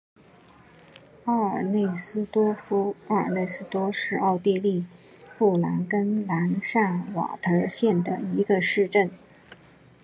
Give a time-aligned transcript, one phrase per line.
[1.25, 2.95] 哈内尔斯多夫
[3.93, 4.83] 是奥地利
[5.37, 9.11] 布尔根兰州上瓦特县的一个市镇。